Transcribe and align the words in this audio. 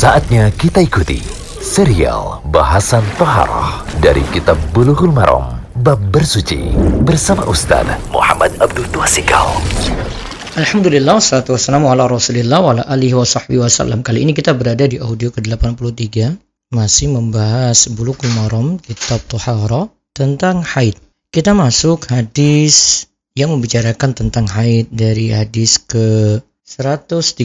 Saatnya 0.00 0.48
kita 0.56 0.80
ikuti 0.80 1.20
serial 1.60 2.40
bahasan 2.48 3.04
Toharoh 3.20 3.84
dari 4.00 4.24
Kitab 4.32 4.56
Bulughul 4.72 5.12
Maram 5.12 5.60
Bab 5.84 6.00
Bersuci 6.08 6.72
bersama 7.04 7.44
Ustaz 7.44 7.84
Muhammad 8.08 8.48
Abdul 8.64 8.88
Tuasikal. 8.96 9.60
Alhamdulillah, 10.56 11.20
salatu 11.20 11.52
wassalamu 11.52 11.92
ala 11.92 12.08
rasulillah 12.08 12.64
wa 12.64 12.72
ala 12.72 12.88
alihi 12.88 13.12
wa 13.12 13.28
sahbihi 13.28 13.60
wasallam. 13.60 14.00
Kali 14.00 14.24
ini 14.24 14.32
kita 14.32 14.56
berada 14.56 14.88
di 14.88 14.96
audio 14.96 15.28
ke-83 15.28 16.32
masih 16.72 17.12
membahas 17.12 17.92
Bulughul 17.92 18.32
Maram 18.40 18.80
Kitab 18.80 19.20
Toharoh 19.28 19.92
tentang 20.16 20.64
haid. 20.64 20.96
Kita 21.28 21.52
masuk 21.52 22.08
hadis 22.08 23.04
yang 23.36 23.52
membicarakan 23.52 24.16
tentang 24.16 24.48
haid 24.48 24.88
dari 24.88 25.28
hadis 25.28 25.76
ke 25.76 26.40
138 26.64 27.36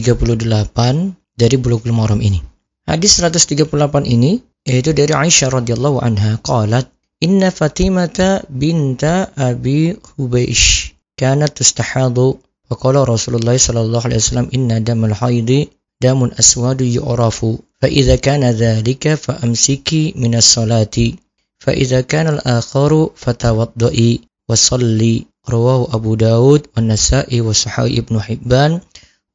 dari 1.36 1.60
Bulughul 1.60 1.92
Maram 1.92 2.18
ini. 2.24 2.40
Hadis 2.88 3.20
138 3.20 3.68
ini 4.08 4.40
yaitu 4.66 4.96
dari 4.96 5.12
Aisyah 5.12 5.52
radhiyallahu 5.52 6.00
anha 6.02 6.40
qalat 6.42 6.88
inna 7.22 7.52
Fatimata 7.52 8.42
binta 8.48 9.30
Abi 9.36 9.94
Hubeish 10.16 10.96
kanat 11.14 11.54
tustahadu. 11.54 12.40
Wa 12.66 12.74
qala 12.74 13.06
Rasulullah 13.06 13.54
sallallahu 13.54 14.10
alaihi 14.10 14.18
wasallam 14.18 14.48
inna 14.50 14.82
damal 14.82 15.14
haidi 15.14 15.70
damun 16.02 16.34
aswadu 16.34 16.82
yu'rafu. 16.82 17.62
Fa 17.78 17.86
idza 17.86 18.18
kana 18.18 18.50
dhalika 18.50 19.14
fa 19.14 19.38
amsiki 19.38 20.16
minas 20.18 20.50
salati. 20.50 21.14
Fa 21.62 21.70
idza 21.70 22.02
kana 22.02 22.40
al-akharu 22.40 23.14
fatawaddai 23.14 24.24
wa 24.50 24.56
salli. 24.58 25.30
Rawahu 25.46 25.94
Abu 25.94 26.18
Daud 26.18 26.66
wa 26.74 26.82
Nasa'i 26.82 27.38
wa 27.38 27.54
Sahih 27.54 28.02
Ibnu 28.02 28.18
Hibban. 28.18 28.82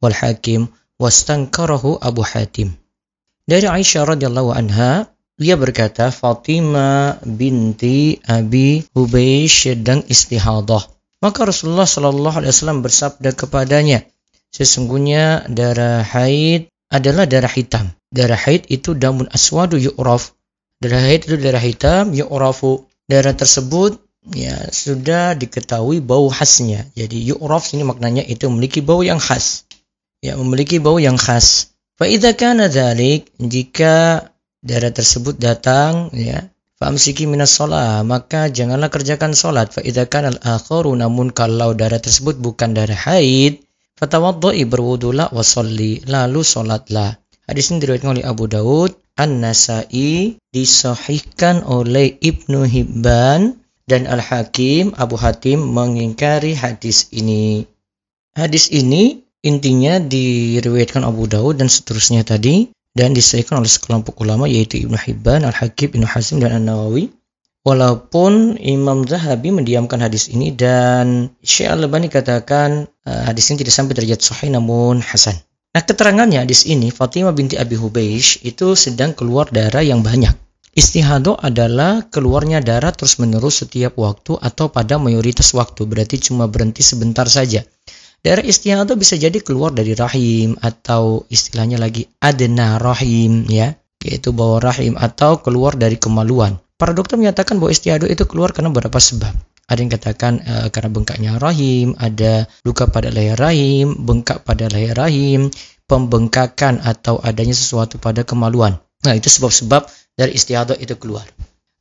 Wal 0.03 0.11
Hakim 0.11 0.67
wastankarahu 1.01 1.97
Abu 1.97 2.21
Hatim. 2.21 2.77
Dari 3.49 3.65
Aisyah 3.65 4.05
radhiyallahu 4.05 4.53
anha, 4.53 5.09
dia 5.41 5.57
berkata 5.57 6.13
Fatimah 6.13 7.17
binti 7.25 8.21
Abi 8.29 8.85
Hubeish 8.93 9.65
sedang 9.65 10.05
istihadah. 10.05 10.85
Maka 11.25 11.49
Rasulullah 11.49 11.89
Shallallahu 11.89 12.45
alaihi 12.45 12.53
wasallam 12.53 12.85
bersabda 12.85 13.33
kepadanya, 13.33 14.05
sesungguhnya 14.53 15.49
darah 15.49 16.05
haid 16.05 16.69
adalah 16.93 17.25
darah 17.25 17.49
hitam. 17.49 17.89
Darah 18.13 18.37
haid 18.37 18.69
itu 18.69 18.93
damun 18.93 19.25
aswadu 19.33 19.81
yu'raf. 19.81 20.37
Darah 20.77 21.01
haid 21.01 21.25
itu 21.25 21.35
darah 21.41 21.61
hitam 21.61 22.13
yu'rafu. 22.13 22.85
Darah 23.09 23.33
tersebut 23.33 23.97
ya 24.37 24.69
sudah 24.69 25.33
diketahui 25.33 25.97
bau 26.05 26.29
khasnya. 26.29 26.85
Jadi 26.93 27.17
yu'raf 27.33 27.73
ini 27.73 27.81
maknanya 27.81 28.21
itu 28.21 28.45
memiliki 28.49 28.85
bau 28.85 29.01
yang 29.01 29.17
khas 29.17 29.65
ya 30.21 30.37
memiliki 30.37 30.77
bau 30.77 31.01
yang 31.01 31.17
khas. 31.17 31.73
Fa'idha 31.97 32.33
kana 32.37 32.69
jika 33.37 34.29
darah 34.61 34.93
tersebut 34.93 35.37
datang, 35.37 36.13
ya, 36.13 36.49
Fa'amsiki 36.81 37.29
minas 37.29 37.53
sholat, 37.53 38.01
maka 38.09 38.49
janganlah 38.49 38.89
kerjakan 38.89 39.37
sholat. 39.37 39.69
Fa'idha 39.69 40.09
kana 40.09 40.33
al-akharu, 40.33 40.97
namun 40.97 41.29
kalau 41.29 41.77
darah 41.77 42.01
tersebut 42.01 42.41
bukan 42.41 42.73
darah 42.73 42.97
haid, 42.97 43.61
fatawaddoi 44.01 44.65
berwudulah 44.65 45.29
wasolli, 45.29 46.01
lalu 46.09 46.41
sholatlah. 46.41 47.21
Hadis 47.45 47.69
ini 47.69 47.85
diriwayatkan 47.85 48.17
oleh 48.17 48.25
Abu 48.25 48.49
Daud, 48.49 48.97
An-Nasai, 49.13 50.41
disahihkan 50.49 51.61
oleh 51.69 52.17
Ibnu 52.17 52.65
Hibban, 52.65 53.61
dan 53.85 54.09
Al-Hakim, 54.09 54.97
Abu 54.97 55.21
Hatim 55.21 55.61
mengingkari 55.61 56.57
hadis 56.57 57.13
ini. 57.13 57.61
Hadis 58.33 58.73
ini 58.73 59.21
Intinya 59.41 59.97
diriwayatkan 59.97 61.01
Abu 61.01 61.25
Daud 61.25 61.57
dan 61.57 61.65
seterusnya 61.65 62.21
tadi 62.21 62.69
dan 62.93 63.17
disahihkan 63.17 63.57
oleh 63.57 63.71
sekelompok 63.71 64.21
ulama 64.21 64.45
yaitu 64.45 64.77
Ibnu 64.85 64.93
Hibban, 64.93 65.41
Al-Hakim, 65.41 65.97
Ibnu 65.97 66.05
Hazm 66.05 66.37
dan 66.37 66.61
An-Nawawi. 66.61 67.09
Walaupun 67.61 68.57
Imam 68.57 69.05
Zahabi 69.05 69.53
mendiamkan 69.53 70.01
hadis 70.01 70.33
ini 70.33 70.49
dan 70.49 71.29
Syekh 71.45 71.69
Al-Albani 71.69 72.09
katakan 72.09 72.89
uh, 73.05 73.21
hadis 73.29 73.53
ini 73.53 73.61
tidak 73.61 73.73
sampai 73.77 73.93
derajat 73.97 74.21
sahih 74.21 74.49
namun 74.49 74.97
hasan. 74.97 75.37
Nah, 75.71 75.81
keterangannya 75.85 76.41
hadis 76.41 76.65
ini 76.65 76.89
Fatimah 76.89 77.33
binti 77.33 77.61
Abi 77.61 77.77
Hubeish 77.77 78.41
itu 78.41 78.73
sedang 78.73 79.13
keluar 79.13 79.49
darah 79.53 79.85
yang 79.85 80.01
banyak. 80.01 80.33
Istihadah 80.71 81.43
adalah 81.43 82.07
keluarnya 82.07 82.63
darah 82.65 82.95
terus-menerus 82.95 83.61
setiap 83.61 83.93
waktu 83.99 84.39
atau 84.39 84.71
pada 84.71 84.95
mayoritas 84.95 85.51
waktu, 85.51 85.83
berarti 85.83 86.17
cuma 86.17 86.47
berhenti 86.47 86.79
sebentar 86.79 87.27
saja. 87.27 87.61
Darah 88.21 88.45
istihadah 88.45 88.93
bisa 88.93 89.17
jadi 89.17 89.33
keluar 89.41 89.73
dari 89.73 89.97
rahim 89.97 90.53
atau 90.61 91.25
istilahnya 91.33 91.81
lagi 91.81 92.05
adena 92.21 92.77
rahim 92.77 93.49
ya, 93.49 93.73
yaitu 94.05 94.29
bawah 94.29 94.61
rahim 94.61 94.93
atau 94.93 95.41
keluar 95.41 95.73
dari 95.73 95.97
kemaluan. 95.97 96.61
Para 96.77 96.93
dokter 96.93 97.17
menyatakan 97.17 97.57
bahwa 97.57 97.73
istihadah 97.73 98.05
itu 98.05 98.29
keluar 98.29 98.53
karena 98.53 98.69
beberapa 98.69 99.01
sebab. 99.01 99.33
Ada 99.65 99.79
yang 99.81 99.89
katakan 99.89 100.33
e, 100.37 100.53
karena 100.69 100.89
bengkaknya 100.93 101.31
rahim, 101.41 101.97
ada 101.97 102.45
luka 102.61 102.85
pada 102.85 103.09
leher 103.09 103.41
rahim, 103.41 103.97
bengkak 104.05 104.45
pada 104.45 104.69
leher 104.69 104.93
rahim, 104.93 105.49
pembengkakan 105.89 106.77
atau 106.77 107.17
adanya 107.25 107.57
sesuatu 107.57 107.97
pada 107.97 108.21
kemaluan. 108.21 108.77
Nah, 109.01 109.17
itu 109.17 109.33
sebab-sebab 109.33 109.89
dari 110.13 110.37
istihadah 110.37 110.77
itu 110.77 110.93
keluar. 111.01 111.25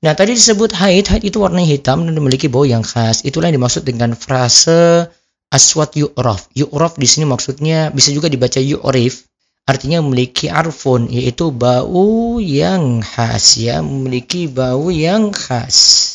Nah, 0.01 0.17
tadi 0.17 0.33
disebut 0.33 0.73
haid, 0.73 1.13
haid 1.13 1.29
itu 1.29 1.37
warna 1.37 1.61
hitam 1.61 2.09
dan 2.09 2.17
memiliki 2.17 2.49
bau 2.49 2.65
yang 2.65 2.81
khas. 2.81 3.21
Itulah 3.29 3.53
yang 3.53 3.61
dimaksud 3.61 3.85
dengan 3.85 4.17
frase 4.17 5.05
aswat 5.51 5.99
yu'raf. 5.99 6.49
Yu'raf 6.55 6.97
di 6.97 7.07
sini 7.11 7.27
maksudnya 7.27 7.91
bisa 7.91 8.15
juga 8.15 8.31
dibaca 8.31 8.63
yu'rif, 8.63 9.27
artinya 9.67 10.01
memiliki 10.01 10.47
arfun, 10.51 11.11
yaitu 11.11 11.51
bau 11.51 12.39
yang 12.39 13.03
khas 13.03 13.59
ya, 13.59 13.83
memiliki 13.83 14.47
bau 14.47 14.89
yang 14.89 15.35
khas. 15.35 16.09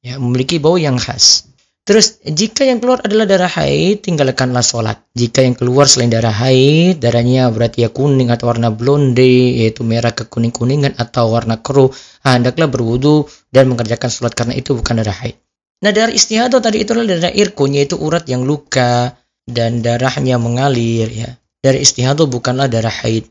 Ya, 0.00 0.16
memiliki 0.16 0.56
bau 0.56 0.80
yang 0.80 0.96
khas. 0.96 1.50
Terus 1.84 2.22
jika 2.22 2.62
yang 2.62 2.78
keluar 2.78 3.02
adalah 3.02 3.26
darah 3.26 3.50
haid, 3.50 4.06
tinggalkanlah 4.06 4.62
sholat. 4.62 5.02
Jika 5.16 5.42
yang 5.42 5.58
keluar 5.58 5.90
selain 5.90 6.12
darah 6.12 6.32
haid, 6.32 7.02
darahnya 7.02 7.50
berarti 7.50 7.82
ya 7.82 7.90
kuning 7.90 8.30
atau 8.30 8.46
warna 8.46 8.70
blonde, 8.70 9.58
yaitu 9.58 9.82
merah 9.82 10.14
ke 10.14 10.28
kuning-kuningan 10.28 10.94
atau 11.00 11.34
warna 11.34 11.58
keruh, 11.58 11.90
hendaklah 12.22 12.70
berwudu 12.70 13.26
dan 13.50 13.66
mengerjakan 13.66 14.06
sholat 14.06 14.32
karena 14.38 14.54
itu 14.54 14.76
bukan 14.76 15.02
darah 15.02 15.18
haid. 15.18 15.36
Nah 15.80 15.90
darah 15.96 16.12
istihadah 16.12 16.60
tadi 16.60 16.84
itu 16.84 16.92
adalah 16.92 17.16
darah 17.16 17.32
irkun 17.32 17.72
yaitu 17.72 17.96
urat 17.96 18.28
yang 18.28 18.44
luka 18.44 19.16
dan 19.48 19.80
darahnya 19.80 20.36
mengalir 20.36 21.08
ya. 21.08 21.30
Darah 21.64 21.80
istihadah 21.80 22.28
bukanlah 22.28 22.68
darah 22.68 22.92
haid. 22.92 23.24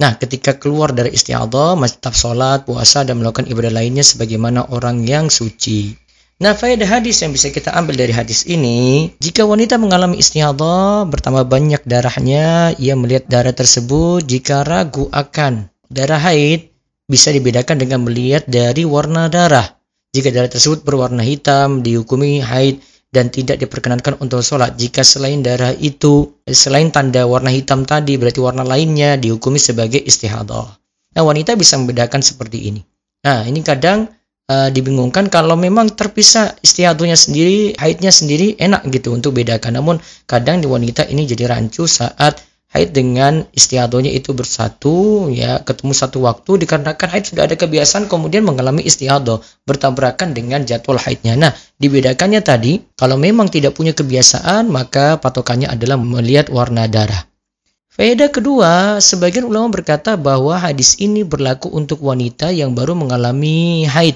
Nah 0.00 0.16
ketika 0.20 0.56
keluar 0.60 0.92
dari 0.92 1.12
istihadah 1.16 1.80
masih 1.80 2.00
tetap 2.00 2.16
sholat, 2.16 2.68
puasa 2.68 3.04
dan 3.04 3.20
melakukan 3.20 3.48
ibadah 3.48 3.72
lainnya 3.72 4.04
sebagaimana 4.04 4.68
orang 4.72 5.04
yang 5.08 5.32
suci. 5.32 5.96
Nah 6.40 6.56
faedah 6.56 6.88
hadis 6.88 7.20
yang 7.20 7.36
bisa 7.36 7.52
kita 7.52 7.68
ambil 7.76 8.00
dari 8.00 8.16
hadis 8.16 8.48
ini, 8.48 9.12
jika 9.20 9.44
wanita 9.44 9.76
mengalami 9.76 10.16
istihadah 10.16 11.04
bertambah 11.04 11.44
banyak 11.48 11.84
darahnya, 11.84 12.72
ia 12.80 12.96
melihat 12.96 13.28
darah 13.28 13.52
tersebut 13.52 14.24
jika 14.24 14.64
ragu 14.64 15.08
akan 15.12 15.68
darah 15.92 16.20
haid 16.20 16.72
bisa 17.08 17.28
dibedakan 17.28 17.76
dengan 17.80 18.04
melihat 18.04 18.48
dari 18.48 18.88
warna 18.88 19.28
darah. 19.28 19.79
Jika 20.10 20.34
darah 20.34 20.50
tersebut 20.50 20.82
berwarna 20.82 21.22
hitam, 21.22 21.86
dihukumi 21.86 22.42
haid 22.42 22.82
dan 23.14 23.30
tidak 23.30 23.62
diperkenankan 23.62 24.18
untuk 24.18 24.42
sholat. 24.42 24.74
Jika 24.74 25.06
selain 25.06 25.38
darah 25.42 25.70
itu, 25.78 26.34
selain 26.50 26.90
tanda 26.90 27.26
warna 27.30 27.54
hitam 27.54 27.86
tadi, 27.86 28.18
berarti 28.18 28.42
warna 28.42 28.66
lainnya 28.66 29.14
dihukumi 29.14 29.62
sebagai 29.62 30.02
istihadah. 30.02 30.66
Nah, 31.14 31.22
wanita 31.22 31.54
bisa 31.54 31.78
membedakan 31.78 32.22
seperti 32.22 32.74
ini. 32.74 32.82
Nah, 33.22 33.46
ini 33.46 33.62
kadang 33.62 34.10
uh, 34.50 34.66
dibingungkan 34.74 35.30
kalau 35.30 35.54
memang 35.54 35.94
terpisah 35.94 36.58
istihadahnya 36.58 37.14
sendiri, 37.14 37.78
haidnya 37.78 38.10
sendiri 38.10 38.58
enak 38.58 38.90
gitu 38.90 39.14
untuk 39.14 39.38
bedakan. 39.38 39.78
Namun 39.78 40.02
kadang 40.26 40.58
di 40.58 40.66
wanita 40.66 41.06
ini 41.06 41.22
jadi 41.22 41.50
rancu 41.50 41.86
saat 41.86 42.49
haid 42.70 42.94
dengan 42.94 43.42
istiadonya 43.50 44.14
itu 44.14 44.30
bersatu 44.30 45.26
ya 45.26 45.58
ketemu 45.66 45.90
satu 45.90 46.22
waktu 46.22 46.62
dikarenakan 46.62 47.08
haid 47.10 47.24
sudah 47.34 47.50
ada 47.50 47.58
kebiasaan 47.58 48.06
kemudian 48.06 48.46
mengalami 48.46 48.86
istiadoh 48.86 49.42
bertabrakan 49.66 50.30
dengan 50.30 50.62
jadwal 50.62 50.98
haidnya. 51.02 51.34
Nah 51.34 51.52
dibedakannya 51.82 52.40
tadi 52.46 52.78
kalau 52.94 53.18
memang 53.18 53.50
tidak 53.50 53.74
punya 53.74 53.90
kebiasaan 53.90 54.70
maka 54.70 55.18
patokannya 55.18 55.66
adalah 55.66 55.98
melihat 55.98 56.46
warna 56.54 56.86
darah. 56.86 57.26
Faedah 57.90 58.30
kedua, 58.30 59.02
sebagian 59.02 59.50
ulama 59.50 59.66
berkata 59.74 60.14
bahwa 60.14 60.54
hadis 60.54 60.94
ini 61.02 61.26
berlaku 61.26 61.66
untuk 61.74 61.98
wanita 62.06 62.54
yang 62.54 62.70
baru 62.70 62.94
mengalami 62.94 63.82
haid 63.82 64.14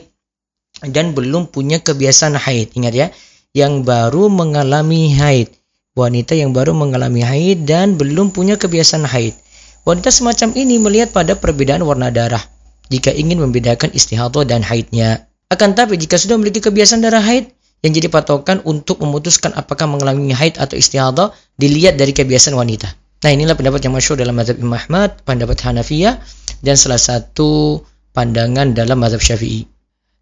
dan 0.79 1.11
belum 1.11 1.51
punya 1.51 1.83
kebiasaan 1.83 2.39
haid. 2.39 2.71
Ingat 2.79 2.95
ya, 2.95 3.11
yang 3.51 3.83
baru 3.83 4.31
mengalami 4.31 5.11
haid 5.19 5.51
wanita 5.95 6.35
yang 6.35 6.51
baru 6.51 6.75
mengalami 6.75 7.23
haid 7.23 7.71
dan 7.71 7.95
belum 7.95 8.35
punya 8.35 8.59
kebiasaan 8.59 9.07
haid. 9.07 9.39
Wanita 9.87 10.11
semacam 10.11 10.51
ini 10.59 10.83
melihat 10.83 11.15
pada 11.15 11.39
perbedaan 11.39 11.87
warna 11.87 12.11
darah 12.11 12.43
jika 12.91 13.15
ingin 13.15 13.39
membedakan 13.39 13.95
istihadah 13.95 14.43
dan 14.43 14.67
haidnya. 14.67 15.31
Akan 15.55 15.79
tapi 15.79 15.95
jika 15.95 16.19
sudah 16.19 16.35
memiliki 16.35 16.59
kebiasaan 16.59 16.99
darah 16.99 17.23
haid 17.23 17.55
yang 17.87 17.95
jadi 17.95 18.11
patokan 18.11 18.59
untuk 18.67 18.99
memutuskan 19.07 19.55
apakah 19.55 19.87
mengalami 19.87 20.35
haid 20.35 20.59
atau 20.59 20.75
istihadah 20.75 21.31
dilihat 21.63 21.95
dari 21.95 22.11
kebiasaan 22.11 22.59
wanita. 22.59 22.91
Nah 23.23 23.31
inilah 23.31 23.55
pendapat 23.55 23.87
yang 23.87 23.95
masyhur 23.95 24.19
dalam 24.19 24.35
mazhab 24.35 24.59
Imam 24.59 24.75
Ahmad, 24.75 25.23
pendapat 25.23 25.63
Hanafiyah 25.63 26.19
dan 26.67 26.75
salah 26.75 26.99
satu 26.99 27.79
pandangan 28.11 28.75
dalam 28.75 28.99
mazhab 28.99 29.23
Syafi'i. 29.23 29.74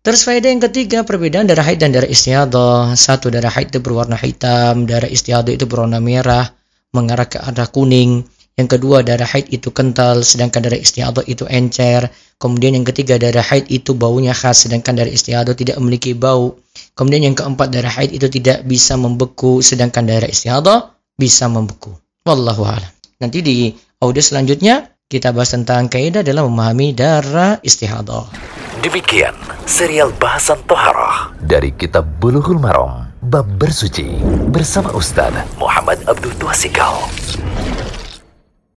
Terus 0.03 0.27
faedah 0.27 0.51
yang 0.51 0.59
ketiga, 0.59 1.07
perbedaan 1.07 1.47
darah 1.47 1.63
haid 1.63 1.79
dan 1.79 1.95
darah 1.95 2.11
istiadah. 2.11 2.99
Satu, 2.99 3.31
darah 3.31 3.55
haid 3.55 3.71
itu 3.71 3.79
berwarna 3.79 4.19
hitam, 4.19 4.83
darah 4.83 5.07
istiadah 5.07 5.55
itu 5.55 5.63
berwarna 5.71 6.03
merah, 6.03 6.51
mengarah 6.91 7.31
ke 7.31 7.39
arah 7.39 7.71
kuning. 7.71 8.27
Yang 8.59 8.69
kedua, 8.77 9.07
darah 9.07 9.31
haid 9.31 9.55
itu 9.55 9.71
kental, 9.71 10.27
sedangkan 10.27 10.67
darah 10.67 10.83
istiadah 10.83 11.23
itu 11.31 11.47
encer. 11.47 12.11
Kemudian 12.43 12.75
yang 12.75 12.83
ketiga, 12.83 13.15
darah 13.15 13.47
haid 13.47 13.71
itu 13.71 13.95
baunya 13.95 14.35
khas, 14.35 14.67
sedangkan 14.67 14.99
darah 14.99 15.15
istiadah 15.15 15.55
tidak 15.55 15.79
memiliki 15.79 16.19
bau. 16.19 16.59
Kemudian 16.99 17.31
yang 17.31 17.39
keempat, 17.39 17.71
darah 17.71 17.95
haid 17.95 18.11
itu 18.11 18.27
tidak 18.27 18.67
bisa 18.67 18.99
membeku, 18.99 19.63
sedangkan 19.63 20.03
darah 20.03 20.27
istiadah 20.27 20.99
bisa 21.15 21.47
membeku. 21.47 21.95
Wallahu 22.27 22.67
a'lam. 22.67 22.91
Nanti 23.23 23.39
di 23.39 23.71
audio 24.03 24.19
selanjutnya 24.19 24.92
kita 25.13 25.29
bahas 25.29 25.53
tentang 25.53 25.93
kaidah 25.93 26.25
dalam 26.25 26.49
memahami 26.49 26.97
darah 26.97 27.61
istihadah. 27.61 28.33
Demikian 28.81 29.37
serial 29.69 30.09
bahasan 30.17 30.57
Toharoh 30.65 31.37
dari 31.45 31.69
Kitab 31.77 32.09
Bulughul 32.17 32.57
Maram 32.57 33.13
Bab 33.21 33.45
Bersuci 33.61 34.17
bersama 34.49 34.89
Ustaz 34.97 35.37
Muhammad 35.61 36.01
Abdul 36.09 36.33
Tuasikal. 36.41 36.97